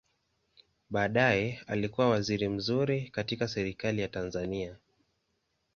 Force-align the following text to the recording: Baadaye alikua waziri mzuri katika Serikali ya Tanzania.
Baadaye 0.89 1.61
alikua 1.67 2.09
waziri 2.09 2.49
mzuri 2.49 3.09
katika 3.09 3.47
Serikali 3.47 4.01
ya 4.01 4.07
Tanzania. 4.07 4.77